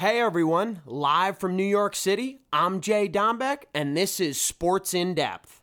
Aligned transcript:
Hey 0.00 0.20
everyone, 0.20 0.80
live 0.86 1.38
from 1.38 1.56
New 1.56 1.64
York 1.64 1.96
City, 1.96 2.38
I'm 2.52 2.80
Jay 2.80 3.08
Dombeck, 3.08 3.64
and 3.74 3.96
this 3.96 4.20
is 4.20 4.40
Sports 4.40 4.94
in 4.94 5.12
Depth. 5.12 5.60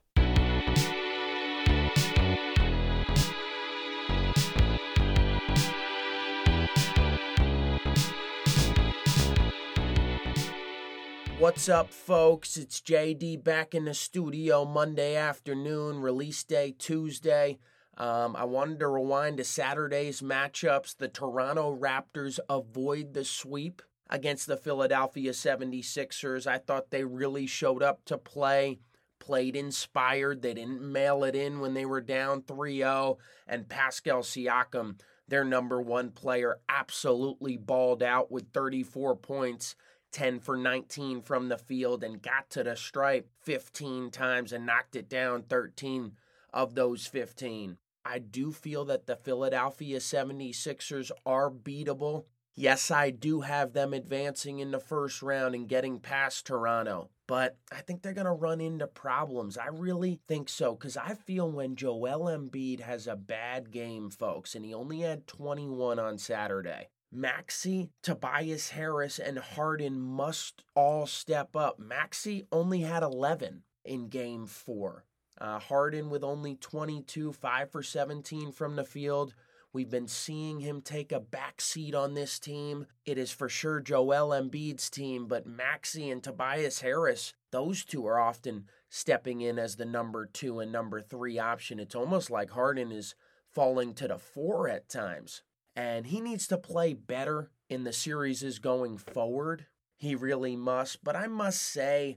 What's 11.39 11.69
up, 11.69 11.93
folks? 11.93 12.57
It's 12.57 12.81
JD 12.81 13.41
back 13.41 13.73
in 13.73 13.85
the 13.85 13.93
studio 13.93 14.65
Monday 14.65 15.15
afternoon, 15.15 16.01
release 16.01 16.43
day 16.43 16.75
Tuesday. 16.77 17.57
Um, 17.97 18.35
I 18.35 18.43
wanted 18.43 18.81
to 18.81 18.89
rewind 18.89 19.37
to 19.37 19.45
Saturday's 19.45 20.19
matchups. 20.19 20.97
The 20.97 21.07
Toronto 21.07 21.73
Raptors 21.73 22.39
avoid 22.49 23.13
the 23.13 23.23
sweep 23.23 23.81
against 24.09 24.47
the 24.47 24.57
Philadelphia 24.57 25.31
76ers. 25.31 26.47
I 26.47 26.57
thought 26.57 26.91
they 26.91 27.03
really 27.03 27.47
showed 27.47 27.83
up 27.83 28.05
to 28.05 28.17
play, 28.17 28.79
played 29.19 29.55
inspired. 29.55 30.41
They 30.41 30.53
didn't 30.53 30.81
mail 30.81 31.23
it 31.23 31.35
in 31.35 31.59
when 31.59 31.73
they 31.73 31.85
were 31.85 32.01
down 32.01 32.43
3 32.43 32.77
0. 32.77 33.17
And 33.47 33.69
Pascal 33.69 34.21
Siakam, 34.21 34.99
their 35.27 35.43
number 35.43 35.81
one 35.81 36.11
player, 36.11 36.59
absolutely 36.69 37.57
balled 37.57 38.03
out 38.03 38.31
with 38.31 38.51
34 38.53 39.15
points. 39.15 39.75
10 40.11 40.39
for 40.39 40.55
19 40.55 41.21
from 41.21 41.49
the 41.49 41.57
field 41.57 42.01
and 42.01 42.21
got 42.21 42.49
to 42.49 42.63
the 42.63 42.73
stripe 42.77 43.27
15 43.41 44.11
times 44.11 44.53
and 44.53 44.65
knocked 44.65 44.95
it 44.95 45.09
down 45.09 45.43
13 45.43 46.13
of 46.53 46.73
those 46.73 47.05
15. 47.05 47.77
I 48.05 48.19
do 48.19 48.53
feel 48.53 48.85
that 48.85 49.07
the 49.07 49.17
Philadelphia 49.17 49.99
76ers 49.99 51.11
are 51.25 51.51
beatable. 51.51 52.23
Yes, 52.57 52.89
I 52.89 53.09
do 53.09 53.41
have 53.41 53.73
them 53.73 53.93
advancing 53.93 54.59
in 54.59 54.71
the 54.71 54.79
first 54.79 55.21
round 55.21 55.55
and 55.55 55.67
getting 55.67 55.99
past 55.99 56.45
Toronto, 56.45 57.09
but 57.27 57.57
I 57.69 57.81
think 57.81 58.01
they're 58.01 58.13
going 58.13 58.25
to 58.25 58.31
run 58.31 58.61
into 58.61 58.87
problems. 58.87 59.57
I 59.57 59.67
really 59.67 60.21
think 60.29 60.47
so 60.47 60.73
because 60.73 60.95
I 60.95 61.15
feel 61.15 61.51
when 61.51 61.75
Joel 61.75 62.27
Embiid 62.27 62.79
has 62.79 63.07
a 63.07 63.17
bad 63.17 63.71
game, 63.71 64.09
folks, 64.09 64.55
and 64.55 64.63
he 64.63 64.73
only 64.73 65.01
had 65.01 65.27
21 65.27 65.99
on 65.99 66.17
Saturday. 66.17 66.87
Maxey, 67.11 67.89
Tobias 68.01 68.69
Harris, 68.69 69.19
and 69.19 69.37
Harden 69.37 69.99
must 69.99 70.63
all 70.75 71.05
step 71.07 71.57
up. 71.57 71.77
Maxey 71.77 72.47
only 72.53 72.81
had 72.81 73.03
11 73.03 73.63
in 73.83 74.07
game 74.07 74.45
four. 74.45 75.03
Uh, 75.39 75.59
Harden 75.59 76.09
with 76.09 76.23
only 76.23 76.55
22, 76.55 77.33
5 77.33 77.69
for 77.69 77.83
17 77.83 78.53
from 78.53 78.77
the 78.77 78.85
field. 78.85 79.33
We've 79.75 79.89
been 79.89 80.07
seeing 80.07 80.61
him 80.61 80.79
take 80.79 81.11
a 81.11 81.19
back 81.19 81.59
seat 81.59 81.93
on 81.93 82.13
this 82.13 82.39
team. 82.39 82.87
It 83.05 83.17
is 83.17 83.31
for 83.31 83.49
sure 83.49 83.81
Joel 83.81 84.29
Embiid's 84.29 84.89
team, 84.89 85.27
but 85.27 85.45
Maxey 85.45 86.09
and 86.09 86.23
Tobias 86.23 86.79
Harris, 86.79 87.33
those 87.51 87.83
two 87.83 88.07
are 88.07 88.17
often 88.17 88.69
stepping 88.87 89.41
in 89.41 89.59
as 89.59 89.75
the 89.75 89.83
number 89.83 90.27
two 90.27 90.61
and 90.61 90.71
number 90.71 91.01
three 91.01 91.37
option. 91.37 91.77
It's 91.77 91.93
almost 91.93 92.31
like 92.31 92.51
Harden 92.51 92.93
is 92.93 93.15
falling 93.51 93.93
to 93.95 94.07
the 94.07 94.17
four 94.17 94.69
at 94.69 94.87
times. 94.87 95.41
And 95.75 96.07
he 96.07 96.21
needs 96.21 96.47
to 96.47 96.57
play 96.57 96.93
better 96.93 97.51
in 97.69 97.83
the 97.83 97.91
series 97.91 98.59
going 98.59 98.97
forward. 98.97 99.65
He 99.97 100.15
really 100.15 100.55
must. 100.55 101.03
But 101.03 101.17
I 101.17 101.27
must 101.27 101.61
say, 101.61 102.15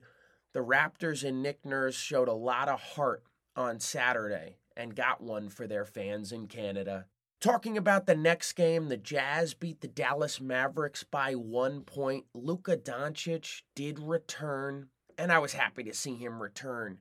the 0.53 0.61
Raptors 0.61 1.29
and 1.29 1.43
Nick 1.43 1.65
Nurse 1.65 1.97
showed 1.97 2.29
a 2.29 2.35
lot 2.35 2.69
of 2.69 2.81
heart 2.81 3.25
on 3.57 3.81
Saturday 3.81 4.59
and 4.77 4.95
got 4.95 5.21
one 5.21 5.49
for 5.49 5.67
their 5.67 5.85
fans 5.85 6.31
in 6.31 6.47
Canada. 6.47 7.07
Talking 7.41 7.79
about 7.79 8.07
the 8.07 8.17
next 8.17 8.55
game, 8.55 8.89
the 8.89 8.97
Jazz 8.97 9.55
beat 9.55 9.81
the 9.81 9.87
Dallas 9.87 10.41
Mavericks 10.41 11.05
by 11.05 11.35
one 11.35 11.83
point. 11.83 12.25
Luka 12.35 12.77
Doncic 12.77 13.63
did 13.77 14.01
return, 14.01 14.89
and 15.17 15.31
I 15.31 15.39
was 15.39 15.53
happy 15.53 15.85
to 15.85 15.95
see 15.95 16.17
him 16.17 16.43
return. 16.43 16.99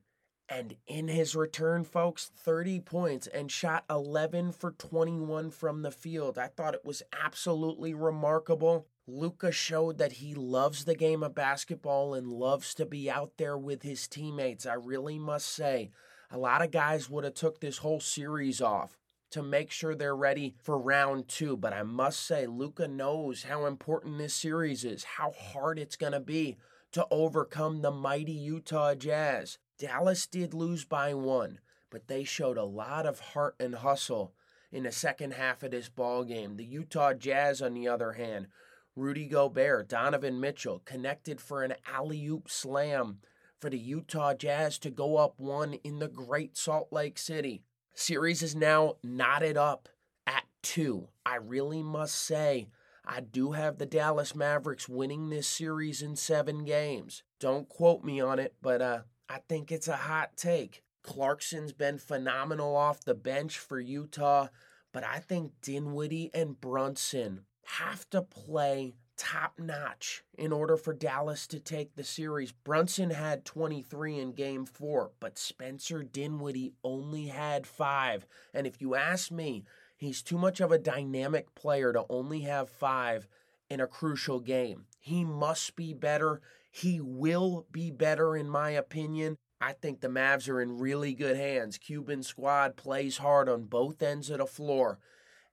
And 0.48 0.76
in 0.86 1.08
his 1.08 1.34
return, 1.34 1.82
folks, 1.82 2.30
30 2.36 2.78
points 2.78 3.26
and 3.26 3.50
shot 3.50 3.84
11 3.90 4.52
for 4.52 4.70
21 4.70 5.50
from 5.50 5.82
the 5.82 5.90
field. 5.90 6.38
I 6.38 6.46
thought 6.46 6.74
it 6.74 6.84
was 6.84 7.02
absolutely 7.20 7.92
remarkable. 7.92 8.86
Luka 9.08 9.50
showed 9.50 9.98
that 9.98 10.12
he 10.12 10.36
loves 10.36 10.84
the 10.84 10.94
game 10.94 11.24
of 11.24 11.34
basketball 11.34 12.14
and 12.14 12.28
loves 12.28 12.74
to 12.74 12.86
be 12.86 13.10
out 13.10 13.32
there 13.38 13.58
with 13.58 13.82
his 13.82 14.06
teammates. 14.06 14.66
I 14.66 14.74
really 14.74 15.18
must 15.18 15.48
say, 15.48 15.90
a 16.30 16.38
lot 16.38 16.62
of 16.62 16.70
guys 16.70 17.10
would 17.10 17.24
have 17.24 17.34
took 17.34 17.58
this 17.58 17.78
whole 17.78 17.98
series 17.98 18.60
off 18.60 18.96
to 19.30 19.42
make 19.42 19.70
sure 19.70 19.94
they're 19.94 20.16
ready 20.16 20.54
for 20.62 20.78
round 20.78 21.28
two. 21.28 21.56
But 21.56 21.72
I 21.72 21.82
must 21.82 22.26
say, 22.26 22.46
Luka 22.46 22.88
knows 22.88 23.42
how 23.42 23.66
important 23.66 24.18
this 24.18 24.34
series 24.34 24.84
is, 24.84 25.04
how 25.04 25.32
hard 25.32 25.78
it's 25.78 25.96
going 25.96 26.12
to 26.12 26.20
be 26.20 26.56
to 26.92 27.06
overcome 27.10 27.82
the 27.82 27.90
mighty 27.90 28.32
Utah 28.32 28.94
Jazz. 28.94 29.58
Dallas 29.78 30.26
did 30.26 30.54
lose 30.54 30.84
by 30.84 31.14
one, 31.14 31.60
but 31.90 32.08
they 32.08 32.24
showed 32.24 32.56
a 32.56 32.64
lot 32.64 33.06
of 33.06 33.20
heart 33.20 33.54
and 33.60 33.74
hustle 33.74 34.32
in 34.72 34.84
the 34.84 34.92
second 34.92 35.32
half 35.34 35.62
of 35.62 35.70
this 35.70 35.88
ball 35.88 36.24
game. 36.24 36.56
The 36.56 36.64
Utah 36.64 37.14
Jazz, 37.14 37.62
on 37.62 37.74
the 37.74 37.88
other 37.88 38.12
hand, 38.12 38.48
Rudy 38.96 39.26
Gobert, 39.26 39.88
Donovan 39.88 40.40
Mitchell 40.40 40.82
connected 40.84 41.40
for 41.40 41.62
an 41.62 41.74
alley 41.86 42.26
oop 42.26 42.50
slam 42.50 43.18
for 43.60 43.70
the 43.70 43.78
Utah 43.78 44.34
Jazz 44.34 44.78
to 44.80 44.90
go 44.90 45.16
up 45.16 45.34
one 45.38 45.74
in 45.84 45.98
the 45.98 46.08
Great 46.08 46.56
Salt 46.56 46.88
Lake 46.92 47.18
City. 47.18 47.62
Series 48.00 48.44
is 48.44 48.54
now 48.54 48.94
knotted 49.02 49.56
up 49.56 49.88
at 50.24 50.44
two. 50.62 51.08
I 51.26 51.34
really 51.34 51.82
must 51.82 52.14
say, 52.14 52.68
I 53.04 53.18
do 53.18 53.50
have 53.52 53.78
the 53.78 53.86
Dallas 53.86 54.36
Mavericks 54.36 54.88
winning 54.88 55.30
this 55.30 55.48
series 55.48 56.00
in 56.00 56.14
seven 56.14 56.64
games. 56.64 57.24
Don't 57.40 57.68
quote 57.68 58.04
me 58.04 58.20
on 58.20 58.38
it, 58.38 58.54
but 58.62 58.80
uh, 58.80 59.00
I 59.28 59.40
think 59.48 59.72
it's 59.72 59.88
a 59.88 59.96
hot 59.96 60.36
take. 60.36 60.84
Clarkson's 61.02 61.72
been 61.72 61.98
phenomenal 61.98 62.76
off 62.76 63.00
the 63.04 63.16
bench 63.16 63.58
for 63.58 63.80
Utah, 63.80 64.46
but 64.92 65.02
I 65.02 65.18
think 65.18 65.54
Dinwiddie 65.60 66.30
and 66.32 66.58
Brunson 66.60 67.46
have 67.64 68.08
to 68.10 68.22
play 68.22 68.94
top 69.18 69.58
notch 69.58 70.22
in 70.38 70.52
order 70.52 70.76
for 70.76 70.94
Dallas 70.94 71.46
to 71.48 71.58
take 71.58 71.94
the 71.94 72.04
series. 72.04 72.52
Brunson 72.52 73.10
had 73.10 73.44
23 73.44 74.18
in 74.18 74.32
game 74.32 74.64
four, 74.64 75.10
but 75.20 75.36
Spencer 75.36 76.02
Dinwiddie 76.02 76.72
only 76.84 77.26
had 77.26 77.66
five. 77.66 78.26
And 78.54 78.66
if 78.66 78.80
you 78.80 78.94
ask 78.94 79.30
me, 79.30 79.64
he's 79.96 80.22
too 80.22 80.38
much 80.38 80.60
of 80.60 80.72
a 80.72 80.78
dynamic 80.78 81.54
player 81.54 81.92
to 81.92 82.06
only 82.08 82.40
have 82.42 82.70
five 82.70 83.28
in 83.68 83.80
a 83.80 83.86
crucial 83.86 84.40
game. 84.40 84.86
He 85.00 85.24
must 85.24 85.76
be 85.76 85.92
better. 85.92 86.40
He 86.70 87.00
will 87.00 87.66
be 87.72 87.90
better, 87.90 88.36
in 88.36 88.48
my 88.48 88.70
opinion. 88.70 89.36
I 89.60 89.72
think 89.72 90.00
the 90.00 90.08
Mavs 90.08 90.48
are 90.48 90.62
in 90.62 90.78
really 90.78 91.14
good 91.14 91.36
hands. 91.36 91.78
Cuban 91.78 92.22
squad 92.22 92.76
plays 92.76 93.18
hard 93.18 93.48
on 93.48 93.64
both 93.64 94.02
ends 94.02 94.30
of 94.30 94.38
the 94.38 94.46
floor. 94.46 95.00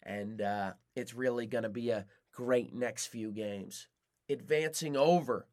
And 0.03 0.41
uh, 0.41 0.73
it's 0.95 1.15
really 1.15 1.47
going 1.47 1.63
to 1.63 1.69
be 1.69 1.89
a 1.89 2.05
great 2.35 2.75
next 2.75 3.07
few 3.07 3.31
games. 3.31 3.87
Advancing 4.29 4.95
over, 4.95 5.47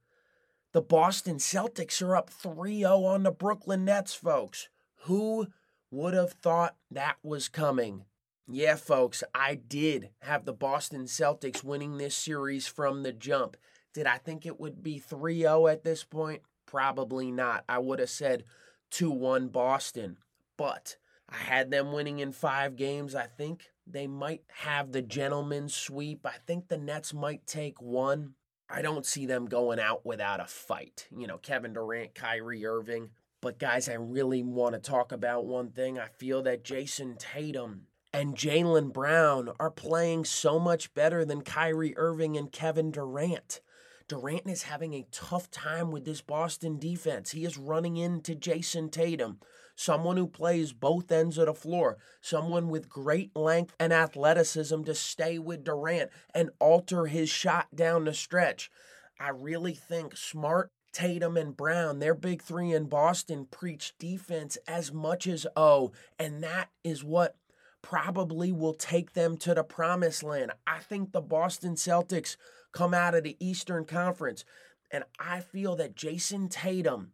the 0.73 0.83
Boston 0.83 1.37
Celtics 1.37 2.03
are 2.03 2.17
up 2.17 2.29
3 2.29 2.81
0 2.81 3.05
on 3.05 3.23
the 3.23 3.31
Brooklyn 3.31 3.85
Nets, 3.85 4.15
folks. 4.15 4.69
Who 5.05 5.47
would 5.91 6.15
have 6.15 6.33
thought 6.33 6.77
that 6.91 7.17
was 7.23 7.49
coming? 7.49 8.05
Yeah, 8.49 8.77
folks, 8.77 9.23
I 9.35 9.55
did 9.55 10.11
have 10.21 10.45
the 10.45 10.53
Boston 10.53 11.05
Celtics 11.05 11.63
winning 11.63 11.97
this 11.97 12.17
series 12.17 12.67
from 12.67 13.03
the 13.03 13.13
jump. 13.13 13.57
Did 13.95 14.07
I 14.07 14.19
think 14.19 14.45
it 14.45 14.59
would 14.59 14.83
be 14.83 14.99
3 14.99 15.41
0 15.41 15.69
at 15.69 15.85
this 15.85 16.05
point? 16.05 16.43
Probably 16.67 17.31
not. 17.31 17.65
I 17.69 17.79
would 17.79 17.99
have 17.99 18.11
said 18.11 18.45
2 18.91 19.11
1 19.11 19.49
Boston. 19.49 20.17
But 20.57 20.97
I 21.33 21.37
had 21.37 21.71
them 21.71 21.93
winning 21.93 22.19
in 22.19 22.33
five 22.33 22.77
games. 22.77 23.15
I 23.15 23.27
think 23.27 23.71
they 23.87 24.07
might 24.07 24.43
have 24.49 24.93
the 24.93 25.03
gentleman's 25.03 25.75
sweep. 25.75 26.27
I 26.27 26.37
think 26.47 26.69
the 26.69 26.77
Nets 26.77 27.15
might 27.15 27.47
take 27.47 27.81
one. 27.81 28.35
I 28.69 28.83
don't 28.83 29.07
see 29.07 29.27
them 29.27 29.47
going 29.47 29.81
out 29.81 30.05
without 30.05 30.41
a 30.41 30.47
fight. 30.47 31.09
You 31.17 31.27
know, 31.27 31.39
Kevin 31.39 31.73
Durant, 31.73 32.15
Kyrie 32.15 32.67
Irving. 32.67 33.11
But 33.41 33.59
guys, 33.59 33.89
I 33.89 33.95
really 33.95 34.43
want 34.43 34.75
to 34.75 34.81
talk 34.81 35.11
about 35.11 35.47
one 35.47 35.71
thing. 35.71 35.99
I 35.99 36.09
feel 36.09 36.43
that 36.43 36.65
Jayson 36.65 37.17
Tatum 37.19 37.87
and 38.13 38.37
Jaylen 38.37 38.93
Brown 38.93 39.51
are 39.59 39.71
playing 39.71 40.27
so 40.27 40.59
much 40.59 40.93
better 40.95 41.25
than 41.25 41.43
Kyrie 41.43 41.97
Irving 41.97 42.37
and 42.37 42.53
Kevin 42.53 42.91
Durant. 42.91 43.61
Durant 44.07 44.49
is 44.49 44.65
having 44.65 44.93
a 44.95 45.07
tough 45.11 45.51
time 45.51 45.91
with 45.91 46.05
this 46.05 46.21
Boston 46.21 46.79
defense. 46.79 47.31
He 47.31 47.45
is 47.45 47.57
running 47.57 47.97
into 47.97 48.35
Jayson 48.35 48.91
Tatum, 48.91 49.41
someone 49.75 50.17
who 50.17 50.27
plays 50.27 50.73
both 50.73 51.11
ends 51.11 51.39
of 51.39 51.47
the 51.47 51.55
floor, 51.55 51.99
someone 52.21 52.69
with 52.69 52.89
great 52.89 53.35
length 53.37 53.75
and 53.79 53.93
athleticism 53.93 54.83
to 54.83 54.95
stay 54.95 55.39
with 55.39 55.65
Durant 55.65 56.11
and 56.35 56.51
alter 56.59 57.07
his 57.07 57.29
shot 57.29 57.69
down 57.75 58.05
the 58.05 58.15
stretch. 58.15 58.71
I 59.19 59.31
really 59.31 59.75
think 59.75 60.17
Smart, 60.17 60.71
Tatum, 60.93 61.37
and 61.37 61.57
Brown, 61.57 61.99
their 61.99 62.15
big 62.15 62.43
three 62.43 62.73
in 62.73 62.85
Boston, 62.85 63.47
preach 63.51 63.95
defense 63.99 64.59
as 64.67 64.93
much 64.93 65.27
as 65.27 65.47
O, 65.57 65.93
and 66.19 66.43
that 66.43 66.71
is 66.85 67.05
what 67.05 67.37
probably 67.83 68.53
will 68.53 68.75
take 68.75 69.13
them 69.13 69.37
to 69.37 69.55
the 69.55 69.65
promised 69.65 70.23
land. 70.23 70.53
I 70.67 70.79
think 70.79 71.13
the 71.13 71.21
Boston 71.21 71.75
Celtics 71.75 72.37
come 72.73 72.95
out 72.95 73.15
of 73.15 73.25
the 73.25 73.37
Eastern 73.39 73.85
Conference. 73.85 74.45
And 74.91 75.05
I 75.19 75.41
feel 75.41 75.77
that 75.77 75.97
Jayson 75.97 76.49
Tatum 76.49 77.13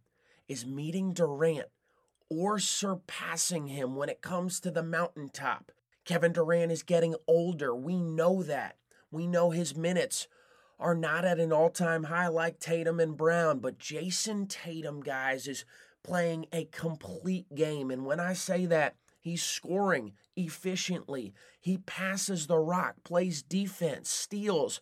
is 0.48 0.66
meeting 0.66 1.12
Durant 1.12 1.68
or 2.30 2.58
surpassing 2.58 3.68
him 3.68 3.96
when 3.96 4.08
it 4.08 4.20
comes 4.20 4.60
to 4.60 4.70
the 4.70 4.82
mountaintop. 4.82 5.72
Kevin 6.04 6.32
Durant 6.32 6.72
is 6.72 6.82
getting 6.82 7.14
older. 7.26 7.74
We 7.74 8.00
know 8.00 8.42
that. 8.42 8.76
We 9.10 9.26
know 9.26 9.50
his 9.50 9.76
minutes 9.76 10.28
are 10.78 10.94
not 10.94 11.24
at 11.24 11.40
an 11.40 11.52
all 11.52 11.70
time 11.70 12.04
high 12.04 12.28
like 12.28 12.60
Tatum 12.60 13.00
and 13.00 13.16
Brown, 13.16 13.58
but 13.58 13.78
Jayson 13.78 14.46
Tatum, 14.46 15.00
guys, 15.00 15.46
is 15.46 15.64
playing 16.04 16.46
a 16.52 16.64
complete 16.66 17.54
game. 17.54 17.90
And 17.90 18.06
when 18.06 18.20
I 18.20 18.32
say 18.32 18.66
that, 18.66 18.96
he's 19.20 19.42
scoring 19.42 20.12
efficiently. 20.36 21.34
He 21.60 21.78
passes 21.78 22.46
the 22.46 22.58
rock, 22.58 22.96
plays 23.04 23.42
defense, 23.42 24.08
steals, 24.08 24.80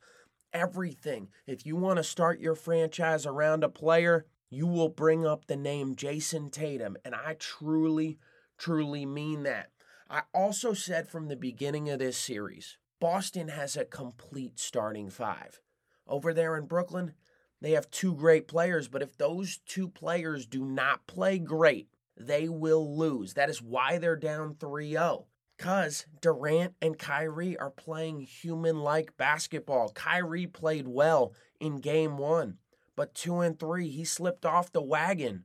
everything. 0.53 1.29
If 1.47 1.67
you 1.67 1.77
want 1.77 1.97
to 1.97 2.05
start 2.05 2.41
your 2.41 2.55
franchise 2.55 3.27
around 3.27 3.65
a 3.65 3.69
player, 3.69 4.27
you 4.51 4.67
will 4.67 4.89
bring 4.89 5.27
up 5.27 5.47
the 5.47 5.57
name 5.57 5.97
Jayson 5.97 6.51
Tatum. 6.51 6.97
And 7.05 7.15
I 7.15 7.37
truly, 7.39 8.19
truly 8.59 9.07
mean 9.07 9.43
that. 9.45 9.71
I 10.09 10.23
also 10.33 10.73
said 10.73 11.09
from 11.09 11.29
the 11.29 11.37
beginning 11.37 11.91
of 11.91 11.99
this 11.99 12.17
series, 12.17 12.79
Boston 13.01 13.49
has 13.49 13.77
a 13.77 13.85
complete 13.85 14.59
starting 14.59 15.11
five. 15.11 15.61
Over 16.07 16.33
there 16.33 16.57
in 16.57 16.67
Brooklyn, 16.67 17.13
they 17.61 17.73
have 17.73 17.91
two 17.91 18.15
great 18.15 18.47
players, 18.47 18.89
but 18.89 19.03
if 19.03 19.17
those 19.17 19.59
two 19.67 19.89
players 19.89 20.47
do 20.47 20.65
not 20.65 21.07
play 21.07 21.39
great, 21.39 21.89
they 22.17 22.49
will 22.49 22.97
lose. 22.97 23.35
That 23.35 23.51
is 23.51 23.61
why 23.61 23.99
they're 23.99 24.17
down 24.17 24.55
3 24.55 24.91
0. 24.91 25.27
Because 25.57 26.07
Durant 26.21 26.75
and 26.83 26.99
Kyrie 26.99 27.57
are 27.57 27.71
playing 27.71 28.21
human 28.21 28.81
like 28.81 29.17
basketball. 29.17 29.89
Kyrie 29.91 30.47
played 30.47 30.87
well 30.87 31.33
in 31.59 31.79
game 31.79 32.19
one, 32.19 32.59
but 32.97 33.15
two 33.15 33.41
and 33.41 33.59
three, 33.59 33.89
he 33.89 34.05
slipped 34.05 34.47
off 34.47 34.73
the 34.73 34.83
wagon. 34.83 35.45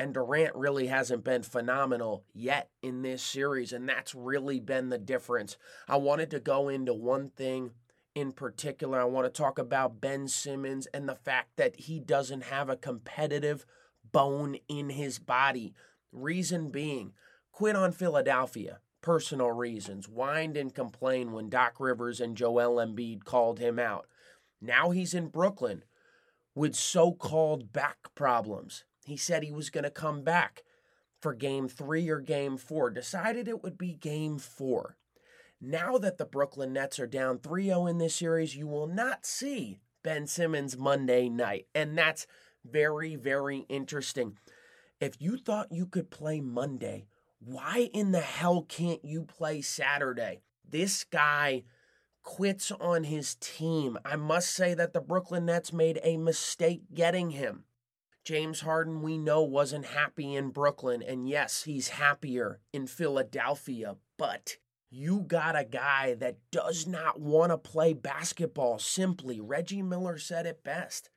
And 0.00 0.14
Durant 0.14 0.54
really 0.54 0.86
hasn't 0.88 1.24
been 1.24 1.42
phenomenal 1.42 2.24
yet 2.32 2.70
in 2.82 3.02
this 3.02 3.22
series, 3.22 3.72
and 3.72 3.88
that's 3.88 4.14
really 4.14 4.60
been 4.60 4.90
the 4.90 4.98
difference. 4.98 5.56
I 5.88 5.96
wanted 5.96 6.30
to 6.32 6.40
go 6.40 6.68
into 6.68 6.94
one 6.94 7.30
thing 7.30 7.72
in 8.14 8.32
particular. 8.32 9.00
I 9.00 9.04
want 9.04 9.26
to 9.26 9.42
talk 9.42 9.58
about 9.58 10.00
Ben 10.00 10.28
Simmons 10.28 10.86
and 10.94 11.08
the 11.08 11.16
fact 11.16 11.56
that 11.56 11.80
he 11.80 11.98
doesn't 11.98 12.44
have 12.44 12.68
a 12.68 12.76
competitive 12.76 13.64
bone 14.12 14.56
in 14.68 14.90
his 14.90 15.18
body. 15.18 15.74
Reason 16.12 16.70
being, 16.70 17.12
quit 17.52 17.76
on 17.76 17.92
Philadelphia. 17.92 18.78
Personal 19.00 19.52
reasons. 19.52 20.08
Whined 20.08 20.56
and 20.56 20.74
complained 20.74 21.32
when 21.32 21.48
Doc 21.48 21.74
Rivers 21.78 22.20
and 22.20 22.36
Joel 22.36 22.84
Embiid 22.84 23.24
called 23.24 23.58
him 23.58 23.78
out. 23.78 24.06
Now 24.60 24.90
he's 24.90 25.14
in 25.14 25.28
Brooklyn 25.28 25.84
with 26.58 26.74
so 26.74 27.12
called 27.12 27.72
back 27.72 28.14
problems. 28.16 28.84
He 29.06 29.16
said 29.16 29.42
he 29.42 29.52
was 29.52 29.70
going 29.70 29.84
to 29.84 29.90
come 29.90 30.22
back 30.22 30.64
for 31.20 31.32
game 31.32 31.68
three 31.68 32.08
or 32.08 32.20
game 32.20 32.56
four. 32.56 32.90
Decided 32.90 33.46
it 33.46 33.62
would 33.62 33.78
be 33.78 33.94
game 33.94 34.38
four. 34.38 34.96
Now 35.60 35.98
that 35.98 36.18
the 36.18 36.24
Brooklyn 36.24 36.72
Nets 36.72 36.98
are 36.98 37.06
down 37.06 37.38
3 37.38 37.66
0 37.66 37.86
in 37.86 37.98
this 37.98 38.14
series, 38.16 38.56
you 38.56 38.66
will 38.66 38.86
not 38.86 39.24
see 39.24 39.80
Ben 40.02 40.26
Simmons 40.26 40.76
Monday 40.76 41.28
night. 41.28 41.66
And 41.74 41.96
that's 41.96 42.26
very, 42.64 43.16
very 43.16 43.64
interesting. 43.68 44.36
If 45.00 45.20
you 45.20 45.36
thought 45.36 45.72
you 45.72 45.86
could 45.86 46.10
play 46.10 46.40
Monday, 46.40 47.06
why 47.40 47.88
in 47.92 48.12
the 48.12 48.20
hell 48.20 48.62
can't 48.62 49.04
you 49.04 49.22
play 49.22 49.62
Saturday? 49.62 50.42
This 50.68 51.02
guy 51.04 51.64
quits 52.28 52.70
on 52.72 53.04
his 53.04 53.36
team. 53.36 53.96
I 54.04 54.16
must 54.16 54.50
say 54.50 54.74
that 54.74 54.92
the 54.92 55.00
Brooklyn 55.00 55.46
Nets 55.46 55.72
made 55.72 55.98
a 56.02 56.18
mistake 56.18 56.82
getting 56.92 57.30
him. 57.30 57.64
James 58.22 58.60
Harden, 58.60 59.00
we 59.00 59.16
know, 59.16 59.40
wasn't 59.40 59.86
happy 59.86 60.34
in 60.34 60.50
Brooklyn. 60.50 61.02
And 61.02 61.26
yes, 61.26 61.62
he's 61.62 61.88
happier 61.88 62.60
in 62.70 62.86
Philadelphia, 62.86 63.96
but 64.18 64.58
you 64.90 65.20
got 65.20 65.58
a 65.58 65.64
guy 65.64 66.16
that 66.16 66.36
does 66.52 66.86
not 66.86 67.18
want 67.18 67.50
to 67.50 67.56
play 67.56 67.94
basketball 67.94 68.78
simply. 68.78 69.40
Reggie 69.40 69.80
Miller 69.80 70.18
said 70.18 70.44
it 70.44 70.62
best. 70.62 71.08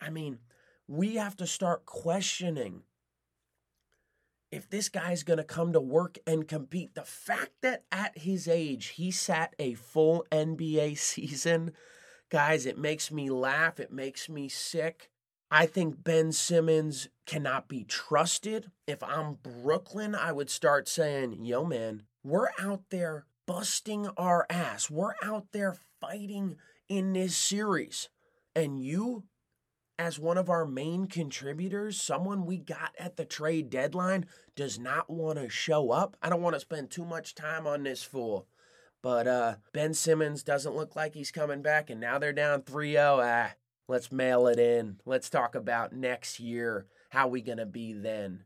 I 0.00 0.08
mean, 0.08 0.38
we 0.86 1.16
have 1.16 1.36
to 1.36 1.46
start 1.46 1.84
questioning 1.84 2.84
if 4.50 4.68
this 4.68 4.88
guy's 4.88 5.22
going 5.22 5.38
to 5.38 5.44
come 5.44 5.72
to 5.72 5.80
work 5.80 6.18
and 6.26 6.48
compete. 6.48 6.94
The 6.94 7.02
fact 7.02 7.52
that 7.62 7.84
at 7.92 8.16
his 8.18 8.48
age 8.48 8.88
he 8.88 9.10
sat 9.10 9.54
a 9.58 9.74
full 9.74 10.26
NBA 10.30 10.98
season, 10.98 11.72
guys, 12.30 12.66
it 12.66 12.78
makes 12.78 13.10
me 13.10 13.30
laugh. 13.30 13.78
It 13.80 13.92
makes 13.92 14.28
me 14.28 14.48
sick. 14.48 15.10
I 15.50 15.64
think 15.64 16.04
Ben 16.04 16.32
Simmons 16.32 17.08
cannot 17.24 17.68
be 17.68 17.84
trusted. 17.84 18.70
If 18.86 19.02
I'm 19.02 19.38
Brooklyn, 19.42 20.14
I 20.14 20.32
would 20.32 20.50
start 20.50 20.88
saying, 20.88 21.38
yo, 21.42 21.64
man, 21.64 22.02
we're 22.22 22.50
out 22.58 22.82
there 22.90 23.24
busting 23.46 24.08
our 24.18 24.44
ass. 24.50 24.90
We're 24.90 25.14
out 25.22 25.46
there 25.52 25.74
fighting 26.00 26.56
in 26.88 27.14
this 27.14 27.34
series. 27.34 28.10
And 28.54 28.78
you, 28.78 29.24
as 29.98 30.18
one 30.18 30.38
of 30.38 30.48
our 30.48 30.64
main 30.64 31.06
contributors, 31.06 32.00
someone 32.00 32.46
we 32.46 32.56
got 32.56 32.94
at 32.98 33.16
the 33.16 33.24
trade 33.24 33.68
deadline, 33.68 34.26
does 34.54 34.78
not 34.78 35.10
want 35.10 35.38
to 35.38 35.48
show 35.48 35.90
up. 35.90 36.16
I 36.22 36.28
don't 36.28 36.42
want 36.42 36.54
to 36.54 36.60
spend 36.60 36.90
too 36.90 37.04
much 37.04 37.34
time 37.34 37.66
on 37.66 37.82
this 37.82 38.02
fool. 38.02 38.46
But 39.02 39.26
uh, 39.26 39.56
Ben 39.72 39.94
Simmons 39.94 40.42
doesn't 40.42 40.76
look 40.76 40.94
like 40.94 41.14
he's 41.14 41.30
coming 41.30 41.62
back, 41.62 41.90
and 41.90 42.00
now 42.00 42.18
they're 42.18 42.32
down 42.32 42.62
3 42.62 42.92
0. 42.92 43.20
Ah, 43.22 43.52
let's 43.88 44.12
mail 44.12 44.46
it 44.46 44.58
in. 44.58 45.00
Let's 45.04 45.30
talk 45.30 45.54
about 45.54 45.92
next 45.92 46.40
year. 46.40 46.86
How 47.10 47.28
we 47.28 47.40
going 47.40 47.58
to 47.58 47.66
be 47.66 47.92
then? 47.92 48.44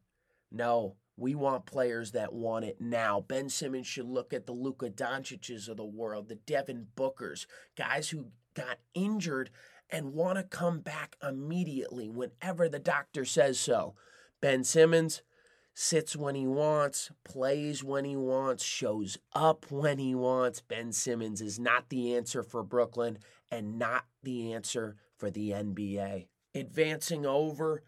No, 0.50 0.96
we 1.16 1.34
want 1.34 1.66
players 1.66 2.12
that 2.12 2.32
want 2.32 2.64
it 2.64 2.80
now. 2.80 3.20
Ben 3.20 3.48
Simmons 3.48 3.86
should 3.86 4.06
look 4.06 4.32
at 4.32 4.46
the 4.46 4.52
Luka 4.52 4.90
Doncic's 4.90 5.68
of 5.68 5.76
the 5.76 5.84
world, 5.84 6.28
the 6.28 6.34
Devin 6.34 6.88
Bookers, 6.96 7.46
guys 7.76 8.10
who 8.10 8.26
got 8.54 8.78
injured 8.94 9.50
and 9.92 10.14
want 10.14 10.38
to 10.38 10.42
come 10.42 10.80
back 10.80 11.16
immediately 11.22 12.08
whenever 12.08 12.68
the 12.68 12.78
doctor 12.78 13.24
says 13.24 13.60
so. 13.60 13.94
Ben 14.40 14.64
Simmons 14.64 15.22
sits 15.74 16.16
when 16.16 16.34
he 16.34 16.46
wants, 16.46 17.10
plays 17.24 17.84
when 17.84 18.04
he 18.04 18.16
wants, 18.16 18.64
shows 18.64 19.18
up 19.34 19.70
when 19.70 19.98
he 19.98 20.14
wants. 20.14 20.60
Ben 20.60 20.92
Simmons 20.92 21.40
is 21.40 21.58
not 21.58 21.90
the 21.90 22.16
answer 22.16 22.42
for 22.42 22.62
Brooklyn 22.62 23.18
and 23.50 23.78
not 23.78 24.06
the 24.22 24.52
answer 24.52 24.96
for 25.16 25.30
the 25.30 25.50
NBA. 25.50 26.26
Advancing 26.54 27.26
over 27.26 27.82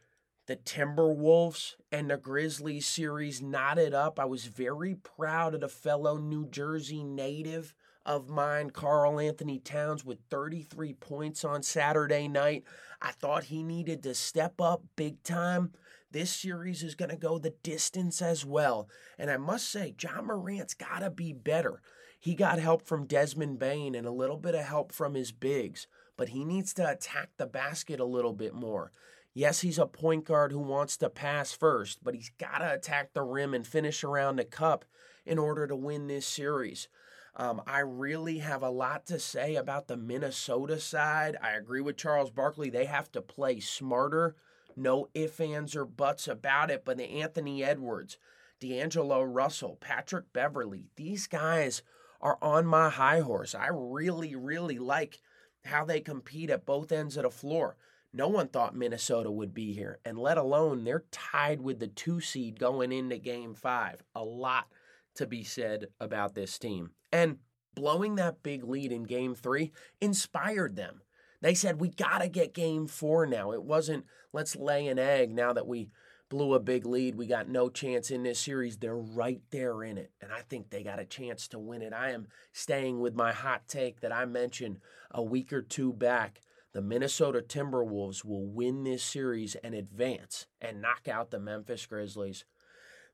the 0.46 0.56
Timberwolves 0.56 1.74
and 1.90 2.10
the 2.10 2.18
Grizzlies 2.18 2.86
series 2.86 3.40
knotted 3.40 3.94
up. 3.94 4.20
I 4.20 4.26
was 4.26 4.44
very 4.44 4.94
proud 4.94 5.54
of 5.54 5.62
the 5.62 5.68
fellow 5.68 6.18
New 6.18 6.46
Jersey 6.46 7.02
native 7.02 7.74
of 8.06 8.28
mine, 8.28 8.70
Karl-Anthony 8.70 9.58
Towns, 9.58 10.04
with 10.04 10.18
33 10.30 10.94
points 10.94 11.44
on 11.44 11.62
Saturday 11.62 12.28
night. 12.28 12.64
I 13.00 13.12
thought 13.12 13.44
he 13.44 13.62
needed 13.62 14.02
to 14.02 14.14
step 14.14 14.60
up 14.60 14.82
big 14.96 15.22
time. 15.22 15.72
This 16.10 16.30
series 16.30 16.82
is 16.82 16.94
going 16.94 17.10
to 17.10 17.16
go 17.16 17.38
the 17.38 17.54
distance 17.62 18.22
as 18.22 18.44
well. 18.44 18.88
And 19.18 19.30
I 19.30 19.36
must 19.36 19.68
say, 19.68 19.94
Ja 20.00 20.22
Morant's 20.22 20.74
got 20.74 21.00
to 21.00 21.10
be 21.10 21.32
better. 21.32 21.80
He 22.20 22.34
got 22.34 22.58
help 22.58 22.82
from 22.82 23.06
Desmond 23.06 23.58
Bane 23.58 23.94
and 23.94 24.06
a 24.06 24.12
little 24.12 24.38
bit 24.38 24.54
of 24.54 24.64
help 24.64 24.92
from 24.92 25.14
his 25.14 25.32
bigs, 25.32 25.86
but 26.16 26.30
he 26.30 26.44
needs 26.44 26.72
to 26.74 26.90
attack 26.90 27.30
the 27.36 27.46
basket 27.46 28.00
a 28.00 28.04
little 28.04 28.32
bit 28.32 28.54
more. 28.54 28.92
Yes, 29.34 29.60
he's 29.60 29.78
a 29.78 29.86
point 29.86 30.24
guard 30.24 30.52
who 30.52 30.60
wants 30.60 30.96
to 30.98 31.10
pass 31.10 31.52
first, 31.52 32.04
but 32.04 32.14
he's 32.14 32.30
got 32.38 32.58
to 32.58 32.72
attack 32.72 33.12
the 33.12 33.22
rim 33.22 33.52
and 33.52 33.66
finish 33.66 34.04
around 34.04 34.36
the 34.36 34.44
cup 34.44 34.84
in 35.26 35.38
order 35.38 35.66
to 35.66 35.74
win 35.74 36.06
this 36.06 36.26
series. 36.26 36.88
Um, 37.36 37.62
I 37.66 37.80
really 37.80 38.38
have 38.38 38.62
a 38.62 38.70
lot 38.70 39.06
to 39.06 39.18
say 39.18 39.56
about 39.56 39.88
the 39.88 39.96
Minnesota 39.96 40.78
side. 40.78 41.36
I 41.42 41.52
agree 41.52 41.80
with 41.80 41.96
Charles 41.96 42.30
Barkley. 42.30 42.70
They 42.70 42.84
have 42.84 43.10
to 43.12 43.22
play 43.22 43.58
smarter. 43.60 44.36
No 44.76 45.08
ifs, 45.14 45.40
ands, 45.40 45.74
or 45.74 45.84
buts 45.84 46.28
about 46.28 46.70
it. 46.70 46.84
But 46.84 46.96
the 46.98 47.20
Anthony 47.20 47.64
Edwards, 47.64 48.18
D'Angelo 48.60 49.22
Russell, 49.22 49.76
Patrick 49.80 50.32
Beverley, 50.32 50.86
these 50.96 51.26
guys 51.26 51.82
are 52.20 52.38
on 52.40 52.66
my 52.66 52.88
high 52.88 53.20
horse. 53.20 53.54
I 53.54 53.68
really, 53.72 54.34
really 54.36 54.78
like 54.78 55.20
how 55.64 55.84
they 55.84 56.00
compete 56.00 56.50
at 56.50 56.66
both 56.66 56.92
ends 56.92 57.16
of 57.16 57.24
the 57.24 57.30
floor. 57.30 57.76
No 58.12 58.28
one 58.28 58.46
thought 58.46 58.76
Minnesota 58.76 59.30
would 59.30 59.52
be 59.52 59.72
here, 59.72 59.98
and 60.04 60.16
let 60.16 60.38
alone 60.38 60.84
they're 60.84 61.04
tied 61.10 61.60
with 61.60 61.80
the 61.80 61.88
two 61.88 62.20
seed 62.20 62.60
going 62.60 62.92
into 62.92 63.18
game 63.18 63.54
five. 63.54 64.04
A 64.14 64.22
lot 64.22 64.68
to 65.14 65.26
be 65.26 65.44
said 65.44 65.88
about 66.00 66.34
this 66.34 66.58
team. 66.58 66.90
And 67.12 67.38
blowing 67.74 68.16
that 68.16 68.42
big 68.42 68.64
lead 68.64 68.92
in 68.92 69.04
game 69.04 69.34
three 69.34 69.72
inspired 70.00 70.76
them. 70.76 71.02
They 71.40 71.54
said, 71.54 71.80
We 71.80 71.90
got 71.90 72.18
to 72.18 72.28
get 72.28 72.54
game 72.54 72.86
four 72.86 73.26
now. 73.26 73.52
It 73.52 73.62
wasn't, 73.62 74.06
let's 74.32 74.56
lay 74.56 74.86
an 74.86 74.98
egg 74.98 75.34
now 75.34 75.52
that 75.52 75.66
we 75.66 75.90
blew 76.30 76.54
a 76.54 76.60
big 76.60 76.86
lead. 76.86 77.16
We 77.16 77.26
got 77.26 77.48
no 77.48 77.68
chance 77.68 78.10
in 78.10 78.22
this 78.22 78.40
series. 78.40 78.78
They're 78.78 78.96
right 78.96 79.42
there 79.50 79.82
in 79.82 79.98
it. 79.98 80.10
And 80.20 80.32
I 80.32 80.40
think 80.40 80.70
they 80.70 80.82
got 80.82 80.98
a 80.98 81.04
chance 81.04 81.46
to 81.48 81.58
win 81.58 81.82
it. 81.82 81.92
I 81.92 82.10
am 82.10 82.28
staying 82.52 83.00
with 83.00 83.14
my 83.14 83.32
hot 83.32 83.68
take 83.68 84.00
that 84.00 84.12
I 84.12 84.24
mentioned 84.24 84.78
a 85.10 85.22
week 85.22 85.52
or 85.52 85.62
two 85.62 85.92
back 85.92 86.40
the 86.74 86.82
Minnesota 86.82 87.40
Timberwolves 87.40 88.24
will 88.24 88.44
win 88.44 88.82
this 88.82 89.04
series 89.04 89.54
and 89.54 89.76
advance 89.76 90.46
and 90.60 90.82
knock 90.82 91.06
out 91.06 91.30
the 91.30 91.38
Memphis 91.38 91.86
Grizzlies. 91.86 92.44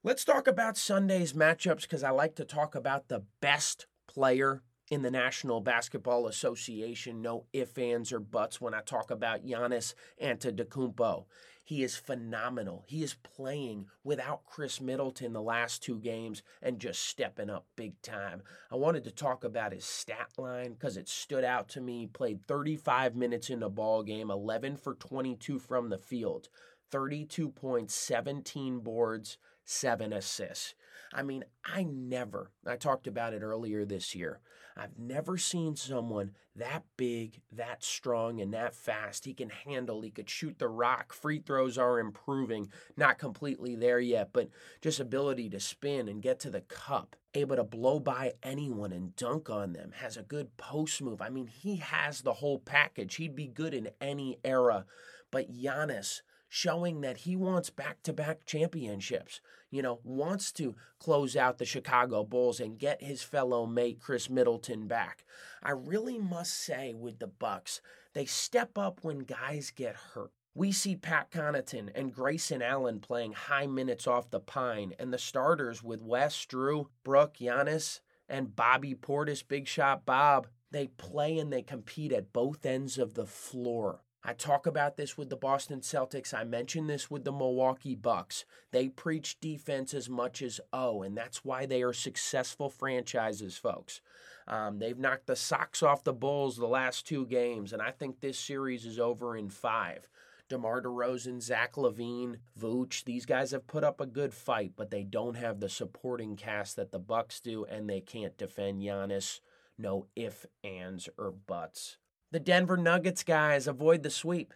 Let's 0.03 0.25
talk 0.25 0.47
about 0.47 0.79
Sunday's 0.79 1.35
matchups 1.35 1.83
because 1.83 2.03
I 2.03 2.09
like 2.09 2.35
to 2.37 2.47
talk 2.47 2.75
about 2.75 3.09
the 3.09 3.25
best 3.43 3.87
player 4.09 4.63
in 4.91 5.03
the 5.03 5.11
National 5.11 5.61
Basketball 5.61 6.27
Association. 6.27 7.21
No 7.21 7.45
ifs, 7.53 7.77
ands, 7.77 8.11
or 8.11 8.19
buts 8.19 8.63
when 8.63 8.73
I 8.73 8.81
talk 8.81 9.11
about 9.11 9.45
Giannis 9.45 9.93
Antetokounmpo. 10.19 11.27
He 11.65 11.83
is 11.83 11.97
phenomenal. 11.97 12.83
He 12.89 13.03
is 13.03 13.13
playing 13.13 13.89
without 14.03 14.47
Khris 14.47 14.81
Middleton 14.81 15.35
the 15.35 15.43
last 15.43 15.83
two 15.83 15.99
games 15.99 16.43
and 16.63 16.81
just 16.81 17.05
stepping 17.05 17.51
up 17.51 17.67
big 17.77 18.01
time. 18.01 18.41
I 18.73 18.77
wanted 18.77 19.05
to 19.05 19.11
talk 19.11 19.45
about 19.45 19.75
his 19.75 19.85
stat 19.85 20.31
line 20.39 20.73
because 20.73 20.97
it 20.97 21.11
stood 21.11 21.45
out 21.45 21.69
to 21.71 21.81
me. 21.83 22.01
He 22.01 22.07
played 22.07 22.47
35 22.47 23.17
minutes 23.17 23.51
in 23.51 23.61
the 23.61 23.69
ball 23.69 24.03
game, 24.03 24.31
11 24.31 24.79
for 24.79 24.95
22 24.95 25.59
from 25.59 25.91
the 25.91 25.99
field, 25.99 26.49
32 26.91 27.51
points, 27.51 27.95
17 27.95 28.81
boards, 28.81 29.37
seven 29.65 30.13
assists. 30.13 30.75
I 31.13 31.23
mean, 31.23 31.45
I 31.65 31.83
never, 31.85 32.51
I 32.67 32.77
talked 32.77 33.07
about 33.07 33.35
it 33.35 33.43
earlier 33.43 33.85
this 33.85 34.15
year. 34.15 34.41
I've 34.77 34.99
never 34.99 35.37
seen 35.37 35.77
someone 35.77 36.33
that 36.57 36.85
big, 36.97 37.41
that 37.53 37.83
strong, 37.83 38.41
and 38.41 38.55
that 38.55 38.75
fast. 38.75 39.25
He 39.25 39.35
can 39.35 39.51
handle, 39.51 40.01
he 40.01 40.11
could 40.11 40.31
shoot 40.31 40.59
the 40.59 40.69
rock. 40.69 41.13
Free 41.13 41.39
throws 41.39 41.77
are 41.77 41.99
improving. 41.99 42.69
Not 42.97 43.19
completely 43.19 43.75
there 43.75 44.01
yet, 44.01 44.31
but 44.33 44.49
just 44.81 45.01
ability 45.01 45.51
to 45.51 45.61
spin 45.61 46.09
and 46.09 46.23
get 46.23 46.41
to 46.41 46.51
the 46.51 46.63
cup. 46.63 47.17
Able 47.35 47.57
to 47.57 47.65
blow 47.65 48.01
by 48.01 48.33
anyone 48.43 48.93
and 48.93 49.15
dunk 49.17 49.51
on 49.51 49.73
them. 49.73 49.93
Has 49.97 50.17
a 50.17 50.23
good 50.23 50.57
post 50.57 51.03
move. 51.03 51.21
I 51.21 51.29
mean, 51.29 51.47
he 51.47 51.77
has 51.77 52.23
the 52.23 52.35
whole 52.35 52.59
package. 52.59 53.17
He'd 53.17 53.37
be 53.37 53.49
good 53.49 53.75
in 53.75 53.91
any 54.01 54.39
era. 54.45 54.85
But 55.31 55.53
Giannis, 55.53 56.23
showing 56.53 57.01
that 57.01 57.19
he 57.19 57.37
wants 57.37 57.71
back 57.71 58.03
to 58.03 58.13
back 58.13 58.45
championships, 58.45 59.41
you 59.71 59.81
know, 59.81 60.01
wants 60.03 60.51
to 60.51 60.75
close 60.99 61.37
out 61.37 61.59
the 61.59 61.65
Chicago 61.65 62.25
Bulls 62.25 62.59
and 62.59 62.77
get 62.77 63.03
his 63.03 63.23
fellow 63.23 63.65
mate 63.65 64.01
Khris 64.01 64.29
Middleton 64.29 64.89
back. 64.89 65.25
I 65.63 65.71
really 65.71 66.19
must 66.19 66.53
say 66.53 66.93
with 66.93 67.21
the 67.21 67.29
Bucks, 67.29 67.81
they 68.15 68.25
step 68.25 68.77
up 68.77 68.99
when 69.03 69.21
guys 69.21 69.71
get 69.71 69.95
hurt. 69.95 70.33
We 70.53 70.73
see 70.73 70.97
Pat 70.97 71.31
Connaughton 71.31 71.91
and 71.95 72.13
Grayson 72.13 72.61
Allen 72.61 72.99
playing 72.99 73.33
high 73.33 73.69
minutes 73.69 74.09
off 74.09 74.31
the 74.31 74.41
pine, 74.41 74.93
and 74.99 75.13
the 75.13 75.19
starters 75.19 75.85
with 75.85 76.03
Wes, 76.03 76.35
Jrue, 76.45 76.87
Brook, 77.05 77.37
Giannis, 77.41 78.01
and 78.29 78.57
Bobby 78.57 78.97
Portis, 78.97 79.47
Big 79.47 79.69
Shot 79.69 80.05
Bob. 80.05 80.49
They 80.73 80.89
play 80.89 81.39
and 81.39 81.53
they 81.53 81.63
compete 81.63 82.11
at 82.11 82.33
both 82.33 82.67
ends 82.67 82.99
of 82.99 83.15
the 83.15 83.27
floor. 83.27 84.03
I 84.23 84.35
talk 84.35 84.67
about 84.67 84.97
this 84.97 85.17
with 85.17 85.31
the 85.31 85.37
Boston 85.37 85.81
Celtics. 85.81 86.35
I 86.35 86.45
mention 86.45 86.87
this 86.87 87.11
with 87.11 87.25
the 87.25 87.33
Milwaukee 87.33 87.95
Bucks. 87.95 88.45
They 88.71 88.89
preach 88.89 89.41
defense 89.41 89.95
as 89.95 90.11
much 90.11 90.43
as 90.43 90.61
O, 90.75 91.03
and 91.03 91.17
that's 91.17 91.43
why 91.43 91.65
they 91.65 91.83
are 91.83 91.95
successful 91.95 92.69
franchises, 92.69 93.57
folks. 93.57 94.03
Um, 94.47 94.79
they've 94.79 94.99
knocked 94.99 95.27
the 95.27 95.37
socks 95.37 95.83
off 95.83 96.05
the 96.05 96.13
Bulls 96.13 96.57
the 96.57 96.67
last 96.67 97.07
two 97.07 97.25
games, 97.25 97.73
and 97.73 97.81
I 97.81 97.93
think 97.93 98.21
this 98.21 98.39
series 98.39 98.85
is 98.85 98.99
over 98.99 99.37
in 99.37 99.49
five. 99.49 100.07
DeMar 100.51 100.83
DeRozan, 100.83 101.41
Zach 101.41 101.77
LaVine, 101.77 102.39
Vooch, 102.61 103.05
these 103.05 103.25
guys 103.25 103.53
have 103.53 103.69
put 103.69 103.85
up 103.85 104.01
a 104.01 104.07
good 104.07 104.35
fight, 104.35 104.73
but 104.77 104.91
they 104.91 105.05
don't 105.05 105.37
have 105.37 105.61
the 105.61 105.69
supporting 105.69 106.37
cast 106.37 106.77
that 106.77 106.91
the 106.91 106.99
Bucks 106.99 107.41
do, 107.41 107.65
and 107.65 107.89
they 107.89 108.01
can't 108.01 108.37
defend 108.37 108.83
Giannis. 108.83 109.41
No 109.79 110.09
if, 110.15 110.45
ands, 110.63 111.09
or 111.17 111.31
buts. 111.31 111.97
The 112.33 112.39
Denver 112.39 112.77
Nuggets 112.77 113.25
guys 113.25 113.67
avoid 113.67 114.05
the 114.05 114.11
sweep 114.11 114.55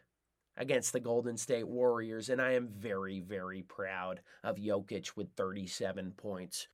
against 0.57 0.93
the 0.93 1.00
Golden 1.00 1.37
State 1.37 1.66
Warriors, 1.66 2.28
and 2.28 2.40
I 2.40 2.52
am 2.52 2.69
very, 2.69 3.19
very 3.19 3.62
proud 3.62 4.21
of 4.45 4.59
Jokic 4.59 5.16
with 5.16 5.33
37 5.37 6.12
points. 6.12 6.69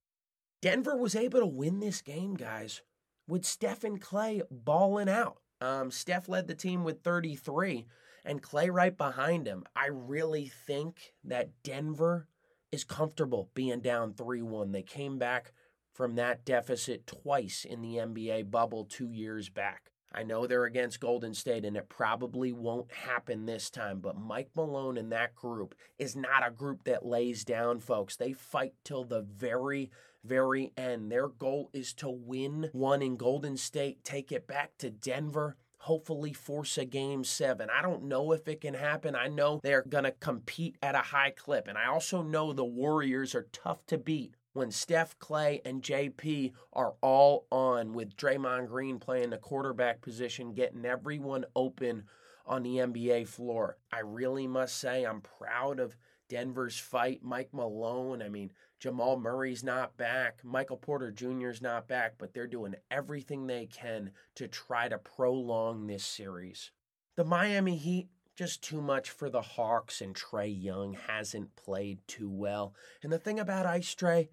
Denver 0.61 0.95
was 0.95 1.17
able 1.17 1.41
to 1.41 1.47
win 1.47 1.81
this 1.81 2.03
game, 2.03 2.35
guys, 2.35 2.83
with 3.27 3.47
Steph 3.47 3.83
and 3.83 3.99
Klay 3.99 4.43
balling 4.51 5.09
out. 5.09 5.39
Um, 5.63 5.91
Steph 5.91 6.29
led 6.29 6.49
the 6.49 6.55
team 6.55 6.85
with 6.85 7.03
33, 7.03 7.87
and 8.23 8.43
Klay 8.43 8.71
right 8.71 8.95
behind 8.95 9.47
him. 9.47 9.65
I 9.75 9.87
really 9.87 10.49
think 10.49 11.15
that 11.25 11.63
Denver 11.63 12.29
is 12.71 12.85
comfortable 12.85 13.49
being 13.55 13.81
down 13.81 14.13
3 14.13 14.43
1. 14.43 14.73
They 14.73 14.83
came 14.83 15.19
back 15.19 15.53
from 15.95 16.17
that 16.17 16.45
deficit 16.45 17.07
twice 17.07 17.65
in 17.65 17.81
the 17.81 17.97
NBA 17.97 18.51
bubble 18.51 18.85
two 18.85 19.11
years 19.11 19.49
back. 19.49 19.90
I 20.13 20.25
know 20.25 20.47
they're 20.47 20.65
against 20.65 21.01
Golden 21.01 21.35
State 21.35 21.65
and 21.65 21.77
it 21.77 21.89
probably 21.89 22.53
won't 22.53 22.91
happen 22.93 23.47
this 23.47 23.71
time, 23.71 24.01
but 24.01 24.19
Mike 24.19 24.51
Malone 24.57 24.99
and 24.99 25.13
that 25.13 25.37
group 25.37 25.75
is 25.99 26.17
not 26.17 26.47
a 26.47 26.51
group 26.51 26.85
that 26.85 27.07
lays 27.07 27.45
down, 27.45 27.79
folks. 27.79 28.17
They 28.17 28.33
fight 28.33 28.75
till 28.83 29.05
the 29.05 29.23
very, 29.23 29.91
very 30.25 30.73
end. 30.77 31.13
Their 31.13 31.29
goal 31.29 31.71
is 31.73 31.95
to 31.95 32.11
win 32.11 32.71
one 32.73 33.03
in 33.03 33.17
Golden 33.17 33.57
State, 33.57 34.03
take 34.03 34.33
it 34.33 34.49
back 34.49 34.77
to 34.79 34.91
Denver, 34.91 35.57
hopefully 35.79 36.33
force 36.33 36.77
a 36.77 36.85
game 36.85 37.25
seven. 37.25 37.69
I 37.71 37.81
don't 37.81 38.05
know 38.05 38.33
if 38.33 38.49
it 38.49 38.61
can 38.61 38.75
happen. 38.75 39.15
I 39.15 39.29
know 39.29 39.61
they're 39.63 39.85
going 39.89 40.05
to 40.05 40.11
compete 40.11 40.77
at 40.83 40.95
a 40.95 40.99
high 40.99 41.31
clip. 41.31 41.69
And 41.69 41.79
I 41.79 41.87
also 41.87 42.23
know 42.23 42.53
the 42.53 42.65
Warriors 42.65 43.35
are 43.35 43.49
tough 43.53 43.87
to 43.87 43.97
beat 43.97 44.35
when 44.53 44.71
Steph, 44.71 45.19
Klay, 45.19 45.61
and 45.65 45.83
JP 45.83 46.53
are 46.73 46.95
all 47.01 47.47
on 47.51 47.93
with 47.93 48.17
Draymond 48.17 48.69
Green 48.69 48.99
playing 48.99 49.31
the 49.31 49.39
quarterback 49.39 50.01
position, 50.01 50.55
getting 50.55 50.85
everyone 50.85 51.45
open 51.55 52.05
on 52.47 52.63
the 52.63 52.77
NBA 52.77 53.29
floor. 53.29 53.77
I 53.93 54.01
really 54.01 54.47
must 54.47 54.77
say 54.77 55.05
I'm 55.05 55.21
proud 55.21 55.79
of 55.79 55.97
Denver's 56.29 56.79
fight. 56.79 57.21
Mike 57.23 57.51
Malone, 57.53 58.23
I 58.23 58.29
mean, 58.29 58.53
Jamal 58.79 59.19
Murray's 59.19 59.63
not 59.63 59.97
back. 59.97 60.41
Michael 60.43 60.77
Porter 60.77 61.11
Jr.'s 61.11 61.61
not 61.61 61.87
back, 61.87 62.15
but 62.19 62.33
they're 62.33 62.47
doing 62.47 62.75
everything 62.91 63.47
they 63.47 63.67
can 63.67 64.11
to 64.37 64.49
try 64.49 64.89
to 64.89 64.99
prolong 64.99 65.87
this 65.87 66.05
series. 66.05 66.71
The 67.17 67.25
Miami 67.25 67.77
Heat 67.77 68.09
just 68.41 68.63
too 68.63 68.81
much 68.81 69.11
for 69.11 69.29
the 69.29 69.43
Hawks, 69.43 70.01
and 70.01 70.15
Trae 70.15 70.51
Young 70.51 70.95
hasn't 70.95 71.55
played 71.57 71.99
too 72.07 72.31
well. 72.31 72.73
And 73.03 73.13
the 73.13 73.19
thing 73.19 73.39
about 73.39 73.67
Ice 73.67 73.95
Trae, 73.95 74.29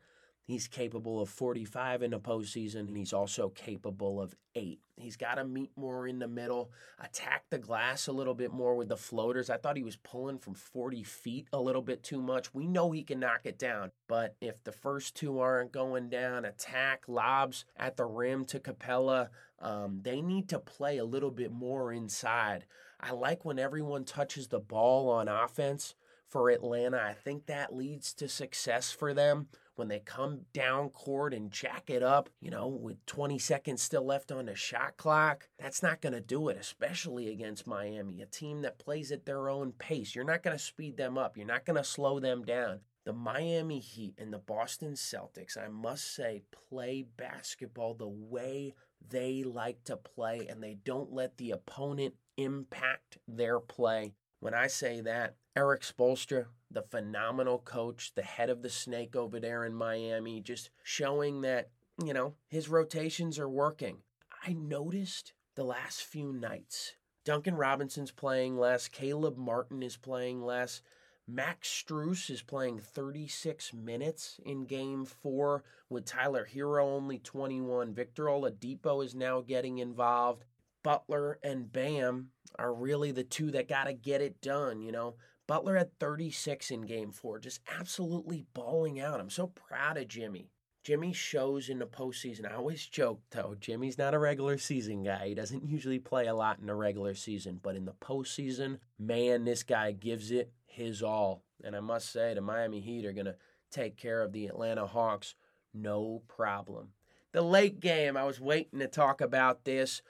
he's 0.46 0.70
capable 0.70 1.20
of 1.20 1.28
45 1.28 2.04
in 2.04 2.12
the 2.12 2.20
postseason, 2.22 2.88
and 2.88 2.96
he's 2.96 3.12
also 3.12 3.50
capable 3.50 4.22
of 4.22 4.34
eight. 4.56 4.80
He's 4.96 5.18
got 5.18 5.36
to 5.36 5.44
meet 5.44 5.72
more 5.76 6.08
in 6.08 6.20
the 6.20 6.28
middle, 6.30 6.72
attack 7.04 7.44
the 7.50 7.58
glass 7.58 8.08
a 8.08 8.14
little 8.14 8.34
bit 8.34 8.54
more 8.54 8.76
with 8.76 8.88
the 8.88 8.96
floaters. 8.96 9.50
I 9.50 9.58
thought 9.58 9.76
he 9.76 9.84
was 9.84 9.98
pulling 9.98 10.40
from 10.40 10.54
40 10.54 11.04
feet 11.04 11.50
a 11.52 11.60
little 11.60 11.82
bit 11.82 12.02
too 12.02 12.22
much. 12.22 12.54
We 12.54 12.66
know 12.66 12.92
he 12.92 13.04
can 13.04 13.20
knock 13.20 13.42
it 13.44 13.60
down, 13.60 13.92
but 14.08 14.38
if 14.40 14.64
the 14.64 14.72
first 14.72 15.18
two 15.18 15.40
aren't 15.40 15.74
going 15.74 16.08
down, 16.08 16.46
attack, 16.46 17.04
lobs 17.10 17.66
at 17.76 17.98
the 17.98 18.06
rim 18.06 18.46
to 18.46 18.62
Capela. 18.62 19.32
um, 19.60 20.00
they 20.02 20.22
need 20.22 20.48
to 20.48 20.60
play 20.60 20.98
a 20.98 21.04
little 21.04 21.32
bit 21.32 21.52
more 21.52 21.92
inside. 21.92 22.64
I 23.00 23.12
like 23.12 23.46
when 23.46 23.60
everyone 23.60 24.06
touches 24.06 24.48
the 24.48 24.60
ball 24.60 25.10
on 25.10 25.28
offense 25.28 25.96
for 26.28 26.50
Atlanta. 26.50 26.98
I 26.98 27.14
think 27.14 27.46
that 27.46 27.76
leads 27.76 28.14
to 28.16 28.28
success 28.28 28.92
for 28.92 29.14
them 29.14 29.48
when 29.76 29.88
they 29.88 30.00
come 30.00 30.42
down 30.54 30.90
court 30.90 31.34
and 31.34 31.52
jack 31.52 31.90
it 31.90 32.02
up, 32.02 32.30
you 32.42 32.50
know, 32.50 32.68
with 32.68 33.06
20 33.06 33.38
seconds 33.38 33.82
still 33.82 34.06
left 34.06 34.32
on 34.32 34.48
the 34.48 34.56
shot 34.56 34.98
clock. 34.98 35.48
That's 35.60 35.84
not 35.84 36.02
going 36.02 36.14
to 36.14 36.22
do 36.22 36.50
it, 36.50 36.58
especially 36.60 37.30
against 37.32 37.68
Miami, 37.68 38.22
a 38.22 38.26
team 38.26 38.62
that 38.64 38.80
plays 38.80 39.12
at 39.12 39.26
their 39.26 39.50
own 39.50 39.72
pace. 39.74 40.16
You're 40.16 40.26
not 40.26 40.44
going 40.44 40.58
to 40.58 40.64
speed 40.64 40.98
them 40.98 41.18
up, 41.18 41.38
you're 41.38 41.46
not 41.46 41.66
going 41.66 41.78
to 41.78 41.84
slow 41.84 42.20
them 42.20 42.44
down. 42.44 42.80
The 43.06 43.14
Miami 43.14 43.80
Heat 43.80 44.16
and 44.18 44.34
the 44.34 44.38
Boston 44.38 44.94
Celtics, 44.94 45.58
I 45.58 45.70
must 45.70 46.14
say, 46.14 46.42
play 46.52 47.06
basketball 47.16 47.94
the 47.94 48.10
way 48.10 48.74
they 49.10 49.44
like 49.44 49.84
to 49.86 49.98
play, 49.98 50.48
and 50.50 50.62
they 50.62 50.78
don't 50.84 51.14
let 51.14 51.38
the 51.38 51.52
opponent 51.52 52.16
impact 52.38 53.18
their 53.28 53.60
play. 53.60 54.14
When 54.40 54.54
I 54.54 54.68
say 54.68 55.02
that, 55.02 55.36
Erik 55.56 55.82
Spoelstra, 55.82 56.46
the 56.70 56.84
phenomenal 56.84 57.60
coach, 57.60 58.14
the 58.14 58.22
head 58.22 58.50
of 58.50 58.62
the 58.62 58.70
snake 58.70 59.16
over 59.16 59.40
there 59.40 59.66
in 59.66 59.74
Miami, 59.74 60.42
just 60.42 60.70
showing 60.84 61.42
that, 61.42 61.70
you 62.04 62.14
know, 62.14 62.36
his 62.48 62.70
rotations 62.70 63.40
are 63.40 63.50
working. 63.50 63.98
I 64.44 64.54
noticed 64.54 65.34
the 65.56 65.64
last 65.64 66.04
few 66.04 66.32
nights, 66.32 66.94
Duncan 67.26 67.56
Robinson's 67.56 68.12
playing 68.12 68.58
less, 68.58 68.88
Caleb 68.88 69.38
Martin 69.38 69.82
is 69.82 69.98
playing 69.98 70.42
less. 70.42 70.82
Max 71.30 71.68
Strus 71.68 72.30
is 72.30 72.42
playing 72.42 72.80
36 72.80 73.74
minutes 73.74 74.40
in 74.46 74.66
game 74.66 75.04
four 75.04 75.66
with 75.90 76.06
Tyler 76.06 76.48
Herro 76.54 76.86
only 76.86 77.20
21. 77.20 77.94
Victor 77.94 78.26
Oladipo 78.26 79.04
is 79.04 79.14
now 79.14 79.42
getting 79.42 79.80
involved. 79.80 80.46
Butler 80.84 81.38
and 81.44 81.70
Bam 81.70 82.30
are 82.58 82.74
really 82.74 83.12
the 83.12 83.26
two 83.26 83.52
that 83.52 83.68
got 83.68 83.86
to 83.86 83.94
get 83.94 84.22
it 84.22 84.40
done. 84.40 84.82
You 84.82 84.94
know, 84.94 85.16
Butler 85.48 85.76
had 85.76 86.00
36 86.00 86.72
in 86.72 86.84
game 86.84 87.12
four, 87.12 87.40
just 87.40 87.60
absolutely 87.78 88.46
balling 88.54 89.02
out. 89.02 89.20
I'm 89.20 89.30
so 89.30 89.48
proud 89.48 89.98
of 89.98 90.08
Jimmy. 90.08 90.50
Jimmy 90.86 91.12
shows 91.12 91.68
in 91.68 91.80
the 91.80 91.86
postseason. 91.86 92.50
I 92.50 92.56
always 92.56 92.86
joke 92.86 93.20
though, 93.32 93.58
Jimmy's 93.60 93.98
not 93.98 94.14
a 94.14 94.20
regular 94.20 94.58
season 94.58 95.04
guy. 95.04 95.28
He 95.28 95.36
doesn't 95.36 95.68
usually 95.68 96.00
play 96.00 96.28
a 96.28 96.34
lot 96.34 96.60
in 96.60 96.68
the 96.68 96.76
regular 96.76 97.14
season, 97.16 97.60
but 97.62 97.76
in 97.76 97.84
the 97.84 97.92
postseason, 97.92 98.78
man, 98.98 99.44
this 99.44 99.64
guy 99.64 99.92
gives 99.92 100.32
it 100.32 100.54
his 100.78 101.04
all. 101.04 101.44
And 101.64 101.76
I 101.76 101.80
must 101.80 102.12
say, 102.12 102.34
the 102.34 102.42
Miami 102.42 102.80
Heat 102.80 103.06
are 103.06 103.14
going 103.14 103.26
to 103.26 103.36
take 103.72 103.98
care 103.98 104.22
of 104.22 104.32
the 104.32 104.46
Atlanta 104.46 104.88
Hawks 104.88 105.36
no 105.74 106.22
problem. 106.28 106.90
The 107.34 107.42
late 107.42 107.80
game, 107.80 108.16
I 108.16 108.24
was 108.24 108.40
waiting 108.40 108.80
to 108.80 108.88
talk 108.88 109.20
about 109.20 109.66
this. 109.66 110.02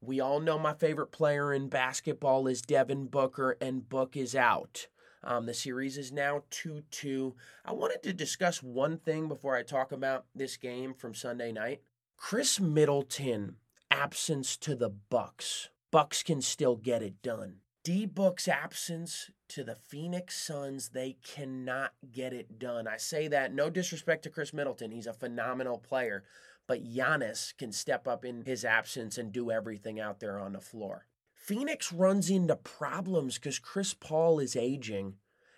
We 0.00 0.20
all 0.20 0.40
know 0.40 0.58
my 0.58 0.72
favorite 0.72 1.10
player 1.10 1.52
in 1.52 1.68
basketball 1.68 2.46
is 2.46 2.62
Devin 2.62 3.06
Booker, 3.06 3.56
and 3.60 3.88
Book 3.88 4.16
is 4.16 4.34
out. 4.34 4.86
Um, 5.22 5.44
the 5.44 5.52
series 5.52 5.98
is 5.98 6.12
now 6.12 6.44
2 6.50 6.84
2. 6.90 7.34
I 7.66 7.72
wanted 7.72 8.02
to 8.04 8.12
discuss 8.12 8.62
one 8.62 8.96
thing 8.96 9.28
before 9.28 9.56
I 9.56 9.62
talk 9.62 9.92
about 9.92 10.24
this 10.34 10.56
game 10.56 10.94
from 10.94 11.14
Sunday 11.14 11.52
night. 11.52 11.82
Khris 12.16 12.58
Middleton 12.60 13.56
absence 13.90 14.56
to 14.58 14.74
the 14.74 14.88
Bucks. 14.88 15.68
Bucks 15.90 16.22
can 16.22 16.40
still 16.40 16.76
get 16.76 17.02
it 17.02 17.20
done. 17.20 17.59
D 17.82 18.04
Book's 18.04 18.46
absence 18.46 19.30
to 19.48 19.64
the 19.64 19.74
Phoenix 19.74 20.36
Suns, 20.36 20.90
they 20.90 21.16
cannot 21.24 21.92
get 22.12 22.34
it 22.34 22.58
done. 22.58 22.86
I 22.86 22.98
say 22.98 23.26
that 23.28 23.54
no 23.54 23.70
disrespect 23.70 24.24
to 24.24 24.30
Khris 24.30 24.52
Middleton. 24.52 24.90
He's 24.90 25.06
a 25.06 25.14
phenomenal 25.14 25.78
player, 25.78 26.24
but 26.66 26.84
Giannis 26.84 27.56
can 27.56 27.72
step 27.72 28.06
up 28.06 28.22
in 28.22 28.44
his 28.44 28.66
absence 28.66 29.16
and 29.16 29.32
do 29.32 29.50
everything 29.50 29.98
out 29.98 30.20
there 30.20 30.38
on 30.38 30.52
the 30.52 30.60
floor. 30.60 31.06
Phoenix 31.32 31.90
runs 31.90 32.28
into 32.28 32.54
problems 32.54 33.36
because 33.36 33.58
Chris 33.58 33.94
Paul 33.94 34.40
is 34.40 34.56
aging 34.56 35.14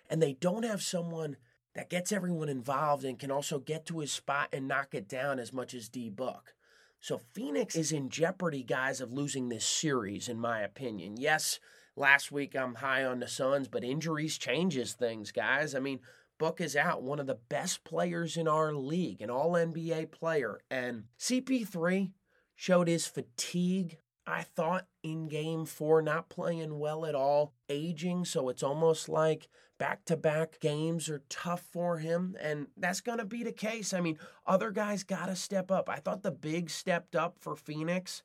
and 0.09 0.21
they 0.21 0.33
don't 0.33 0.63
have 0.63 0.81
someone 0.81 1.35
that 1.75 1.89
gets 1.89 2.13
everyone 2.13 2.47
involved 2.47 3.03
and 3.03 3.19
can 3.19 3.31
also 3.31 3.59
get 3.59 3.85
to 3.87 3.99
his 3.99 4.13
spot 4.13 4.47
and 4.53 4.67
knock 4.67 4.95
it 4.95 5.09
down 5.09 5.39
as 5.39 5.51
much 5.51 5.73
as 5.73 5.89
D 5.89 6.09
Book. 6.09 6.53
So 7.01 7.17
Phoenix 7.17 7.75
is 7.75 7.91
in 7.91 8.09
jeopardy, 8.09 8.63
guys, 8.63 9.01
of 9.01 9.11
losing 9.11 9.49
this 9.49 9.65
series, 9.65 10.29
in 10.29 10.39
my 10.39 10.61
opinion. 10.61 11.17
Yes, 11.17 11.59
last 11.95 12.31
week 12.31 12.55
I'm 12.55 12.75
high 12.75 13.03
on 13.03 13.19
the 13.19 13.27
Suns, 13.27 13.67
but 13.67 13.83
injuries 13.83 14.37
changes 14.37 14.93
things, 14.93 15.31
guys. 15.31 15.75
I 15.75 15.79
mean, 15.79 15.99
Book 16.39 16.59
is 16.59 16.75
out, 16.75 17.03
one 17.03 17.19
of 17.19 17.27
the 17.27 17.39
best 17.47 17.83
players 17.83 18.37
in 18.37 18.47
our 18.47 18.73
league, 18.73 19.21
an 19.21 19.29
all 19.29 19.51
NBA 19.51 20.11
player. 20.11 20.61
And 20.69 21.03
CP3 21.19 22.11
showed 22.55 22.87
his 22.87 23.05
fatigue 23.07 23.97
I 24.25 24.43
thought 24.43 24.87
in 25.03 25.27
game 25.27 25.65
four, 25.65 26.01
not 26.01 26.29
playing 26.29 26.79
well 26.79 27.05
at 27.05 27.15
all, 27.15 27.53
aging. 27.67 28.25
So 28.25 28.49
it's 28.49 28.63
almost 28.63 29.09
like 29.09 29.49
back 29.77 30.05
to 30.05 30.15
back 30.15 30.59
games 30.59 31.09
are 31.09 31.23
tough 31.29 31.61
for 31.71 31.97
him. 31.97 32.37
And 32.39 32.67
that's 32.77 33.01
going 33.01 33.17
to 33.17 33.25
be 33.25 33.43
the 33.43 33.51
case. 33.51 33.93
I 33.93 33.99
mean, 33.99 34.17
other 34.47 34.71
guys 34.71 35.03
got 35.03 35.25
to 35.25 35.35
step 35.35 35.71
up. 35.71 35.89
I 35.89 35.97
thought 35.97 36.23
the 36.23 36.31
big 36.31 36.69
stepped 36.69 37.15
up 37.15 37.37
for 37.39 37.55
Phoenix. 37.55 38.23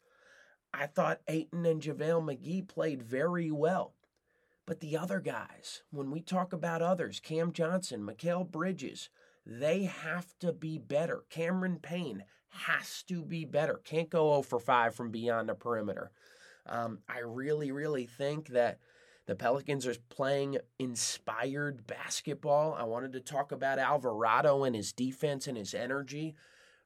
I 0.72 0.87
thought 0.87 1.20
Ayton 1.28 1.64
and 1.66 1.82
JaVale 1.82 2.22
McGee 2.22 2.68
played 2.68 3.02
very 3.02 3.50
well. 3.50 3.94
But 4.66 4.80
the 4.80 4.98
other 4.98 5.20
guys, 5.20 5.82
when 5.90 6.10
we 6.10 6.20
talk 6.20 6.52
about 6.52 6.82
others, 6.82 7.20
Cam 7.20 7.52
Johnson, 7.52 8.02
Mikal 8.02 8.50
Bridges, 8.50 9.08
they 9.46 9.84
have 9.84 10.38
to 10.40 10.52
be 10.52 10.78
better. 10.78 11.25
Cameron 11.30 11.78
Payne 11.80 12.25
has 12.50 13.02
to 13.04 13.25
be 13.25 13.46
better. 13.46 13.80
Can't 13.84 14.10
go 14.10 14.30
0 14.30 14.42
for 14.42 14.60
5 14.60 14.94
from 14.94 15.10
beyond 15.10 15.48
the 15.48 15.54
perimeter. 15.54 16.10
Um, 16.66 16.98
I 17.08 17.20
really, 17.20 17.72
really 17.72 18.04
think 18.04 18.48
that 18.48 18.78
the 19.25 19.34
Pelicans 19.34 19.87
are 19.87 19.94
playing 20.10 20.58
inspired 20.78 21.87
basketball. 21.87 22.75
I 22.75 22.84
wanted 22.84 23.12
to 23.14 23.20
talk 23.20 23.52
about 23.52 23.78
Alvarado 23.78 24.64
and 24.64 24.76
his 24.76 24.92
defense 24.92 25.46
and 25.46 25.56
his 25.56 25.72
energy 25.75 26.34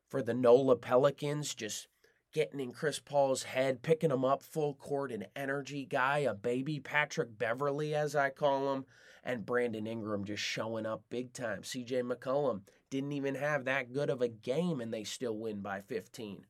for 0.08 0.22
the 0.22 0.34
NOLA 0.34 0.76
Pelicans, 0.76 1.54
just 1.54 1.88
getting 2.32 2.60
in 2.60 2.72
Chris 2.72 2.98
Paul's 2.98 3.42
head, 3.44 3.82
picking 3.82 4.10
him 4.10 4.24
up 4.24 4.42
full 4.42 4.74
court, 4.74 5.12
an 5.12 5.26
energy 5.36 5.84
guy, 5.84 6.18
a 6.18 6.34
baby 6.34 6.80
Patrick 6.80 7.38
Beverley, 7.38 7.94
as 7.94 8.16
I 8.16 8.30
call 8.30 8.72
him, 8.72 8.86
and 9.22 9.46
Brandon 9.46 9.86
Ingram 9.86 10.24
just 10.24 10.42
showing 10.42 10.86
up 10.86 11.02
big 11.10 11.32
time. 11.32 11.62
CJ 11.62 12.02
McCollum 12.02 12.62
didn't 12.90 13.12
even 13.12 13.34
have 13.34 13.64
that 13.64 13.92
good 13.92 14.10
of 14.10 14.20
a 14.20 14.28
game 14.28 14.80
and 14.80 14.92
they 14.92 15.04
still 15.04 15.36
win 15.36 15.60
by 15.60 15.80
15. 15.80 16.44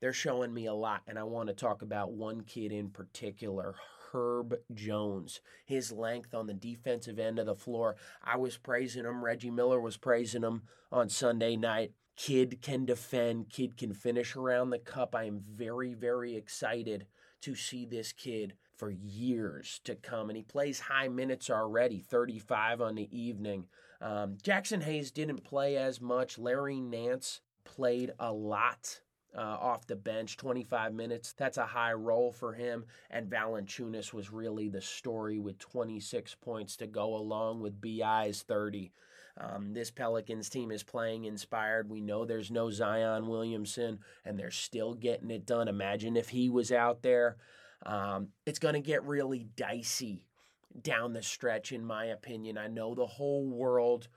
They're 0.00 0.12
showing 0.12 0.54
me 0.54 0.66
a 0.66 0.72
lot, 0.72 1.02
and 1.06 1.18
I 1.18 1.24
want 1.24 1.48
to 1.48 1.54
talk 1.54 1.82
about 1.82 2.12
one 2.12 2.40
kid 2.40 2.72
in 2.72 2.88
particular, 2.88 3.74
Herb 4.12 4.54
Jones. 4.72 5.40
His 5.66 5.92
length 5.92 6.34
on 6.34 6.46
the 6.46 6.54
defensive 6.54 7.18
end 7.18 7.38
of 7.38 7.46
the 7.46 7.54
floor. 7.54 7.96
I 8.24 8.36
was 8.36 8.56
praising 8.56 9.04
him. 9.04 9.22
Reggie 9.22 9.50
Miller 9.50 9.78
was 9.78 9.98
praising 9.98 10.42
him 10.42 10.62
on 10.90 11.10
Sunday 11.10 11.54
night. 11.56 11.92
Kid 12.16 12.60
can 12.60 12.84
defend, 12.84 13.48
kid 13.48 13.76
can 13.76 13.94
finish 13.94 14.36
around 14.36 14.70
the 14.70 14.78
cup. 14.78 15.14
I 15.14 15.24
am 15.24 15.42
very, 15.54 15.94
very 15.94 16.36
excited 16.36 17.06
to 17.40 17.54
see 17.54 17.86
this 17.86 18.12
kid 18.12 18.54
for 18.76 18.90
years 18.90 19.80
to 19.84 19.94
come. 19.94 20.30
And 20.30 20.36
he 20.36 20.42
plays 20.42 20.80
high 20.80 21.08
minutes 21.08 21.50
already, 21.50 21.98
35 21.98 22.80
on 22.80 22.94
the 22.94 23.08
evening. 23.18 23.66
Um, 24.00 24.38
Jaxson 24.42 24.82
Hayes 24.82 25.10
didn't 25.10 25.44
play 25.44 25.76
as 25.76 26.00
much. 26.00 26.38
Larry 26.38 26.80
Nance 26.80 27.40
played 27.64 28.12
a 28.18 28.32
lot 28.32 29.00
uh, 29.36 29.40
off 29.40 29.86
the 29.86 29.96
bench, 29.96 30.36
25 30.36 30.92
minutes. 30.92 31.34
That's 31.34 31.58
a 31.58 31.66
high 31.66 31.92
role 31.92 32.32
for 32.32 32.52
him. 32.52 32.86
And 33.10 33.30
Valanciunas 33.30 34.12
was 34.12 34.32
really 34.32 34.68
the 34.68 34.80
story 34.80 35.38
with 35.38 35.58
26 35.58 36.34
points 36.36 36.76
to 36.76 36.86
go 36.86 37.14
along 37.16 37.60
with 37.60 37.80
BI's 37.80 38.42
30. 38.42 38.92
Um, 39.38 39.72
this 39.72 39.90
Pelicans 39.90 40.48
team 40.48 40.70
is 40.70 40.82
playing 40.82 41.24
inspired. 41.24 41.88
We 41.88 42.00
know 42.00 42.24
there's 42.24 42.50
no 42.50 42.70
Zion 42.70 43.26
Williamson, 43.26 44.00
and 44.24 44.38
they're 44.38 44.50
still 44.50 44.94
getting 44.94 45.30
it 45.30 45.46
done. 45.46 45.68
Imagine 45.68 46.16
if 46.16 46.28
he 46.28 46.50
was 46.50 46.72
out 46.72 47.02
there. 47.02 47.36
Um, 47.86 48.28
it's 48.44 48.58
going 48.58 48.74
to 48.74 48.80
get 48.80 49.04
really 49.04 49.46
dicey 49.56 50.26
down 50.82 51.12
the 51.12 51.22
stretch, 51.22 51.72
in 51.72 51.84
my 51.84 52.06
opinion. 52.06 52.58
I 52.58 52.68
know 52.68 52.94
the 52.94 53.06
whole 53.06 53.46
world 53.46 54.08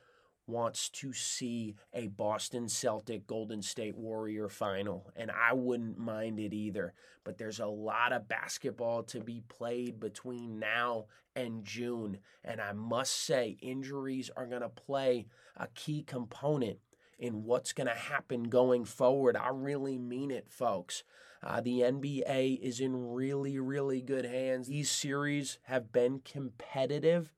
wants 0.48 0.90
to 0.90 1.14
see 1.14 1.76
a 1.94 2.08
Boston 2.08 2.68
Celtic 2.68 3.28
Golden 3.28 3.62
State 3.62 3.98
Warrior 3.98 4.50
final, 4.50 5.12
and 5.16 5.32
I 5.32 5.54
wouldn't 5.54 5.98
mind 5.98 6.40
it 6.40 6.54
either. 6.54 6.94
But 7.24 7.38
there's 7.38 7.60
a 7.60 7.68
lot 7.68 8.12
of 8.12 8.28
basketball 8.28 9.04
to 9.04 9.22
be 9.22 9.44
played 9.48 10.00
between 10.00 10.60
now 10.60 11.06
and 11.36 11.64
June, 11.64 12.20
and 12.44 12.62
I 12.62 12.74
must 12.74 13.14
say, 13.14 13.58
injuries 13.62 14.30
are 14.36 14.46
going 14.46 14.62
to 14.62 14.70
play 14.70 15.28
a 15.56 15.68
key 15.68 16.04
component 16.04 16.80
in 17.18 17.44
what's 17.44 17.74
going 17.74 17.88
to 17.88 17.94
happen 17.94 18.44
going 18.44 18.86
forward. 18.86 19.38
I 19.38 19.50
really 19.50 19.98
mean 19.98 20.32
it, 20.32 20.48
folks. 20.50 21.04
Uh, 21.42 21.60
the 21.62 21.80
NBA 21.82 22.60
is 22.62 22.80
in 22.80 23.14
really, 23.14 23.60
really 23.60 24.02
good 24.02 24.26
hands. 24.26 24.68
These 24.68 24.90
series 24.90 25.60
have 25.64 25.92
been 25.92 26.20
competitive, 26.20 27.34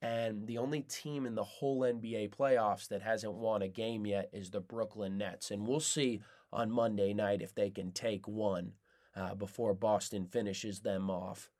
and 0.00 0.46
the 0.46 0.58
only 0.58 0.82
team 0.82 1.26
in 1.26 1.34
the 1.34 1.44
whole 1.44 1.80
NBA 1.80 2.30
playoffs 2.30 2.88
that 2.88 3.02
hasn't 3.02 3.34
won 3.34 3.62
a 3.62 3.68
game 3.68 4.06
yet 4.06 4.30
is 4.32 4.50
the 4.50 4.60
Brooklyn 4.60 5.18
Nets. 5.18 5.50
And 5.50 5.66
we'll 5.66 5.80
see 5.80 6.20
on 6.52 6.70
Monday 6.70 7.12
night 7.12 7.42
if 7.42 7.54
they 7.54 7.70
can 7.70 7.90
take 7.90 8.28
one 8.28 8.72
uh, 9.16 9.34
before 9.34 9.74
Boston 9.74 10.26
finishes 10.26 10.80
them 10.80 11.10
off. 11.10 11.50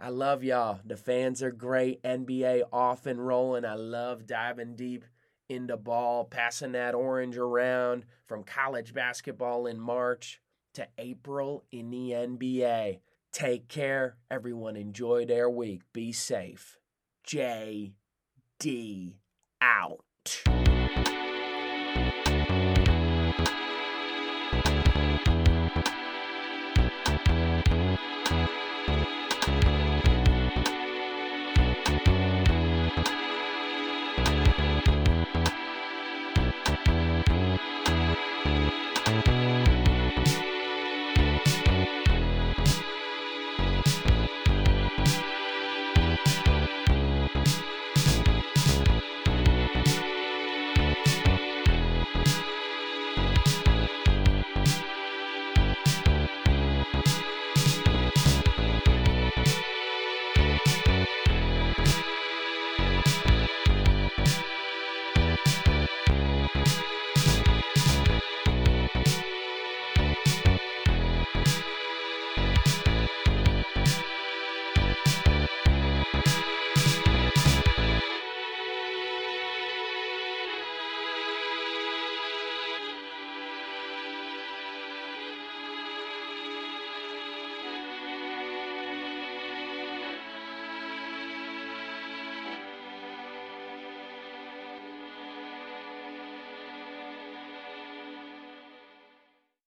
I 0.00 0.08
love 0.08 0.42
y'all. 0.42 0.80
The 0.84 0.96
fans 0.96 1.40
are 1.42 1.52
great. 1.52 2.02
NBA 2.02 2.64
off 2.72 3.06
and 3.06 3.24
rolling. 3.24 3.64
I 3.64 3.74
love 3.74 4.26
diving 4.26 4.74
deep 4.74 5.04
into 5.48 5.76
ball, 5.76 6.24
passing 6.24 6.72
that 6.72 6.94
orange 6.96 7.36
around 7.36 8.04
from 8.26 8.42
college 8.42 8.92
basketball 8.92 9.66
in 9.66 9.78
March 9.78 10.40
to 10.74 10.88
April 10.98 11.64
in 11.70 11.90
the 11.90 12.10
NBA. 12.10 12.98
Take 13.32 13.68
care. 13.68 14.16
Everyone 14.30 14.76
enjoy 14.76 15.26
their 15.26 15.48
week. 15.48 15.82
Be 15.92 16.10
safe. 16.10 16.78
J 17.24 17.94
D 18.60 19.16
out. 19.62 20.04